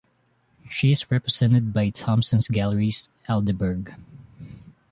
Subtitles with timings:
[0.67, 3.93] She is represented by Thompson's Galleries Aldeburgh.